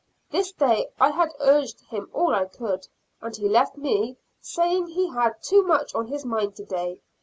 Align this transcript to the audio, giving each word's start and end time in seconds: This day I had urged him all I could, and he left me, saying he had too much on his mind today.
This 0.31 0.51
day 0.51 0.87
I 0.99 1.11
had 1.11 1.29
urged 1.39 1.81
him 1.81 2.09
all 2.11 2.33
I 2.33 2.45
could, 2.45 2.87
and 3.21 3.35
he 3.35 3.47
left 3.47 3.77
me, 3.77 4.17
saying 4.41 4.87
he 4.87 5.09
had 5.11 5.43
too 5.43 5.61
much 5.61 5.93
on 5.93 6.07
his 6.07 6.25
mind 6.25 6.55
today. 6.55 6.99